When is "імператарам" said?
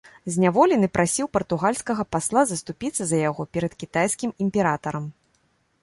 4.49-5.05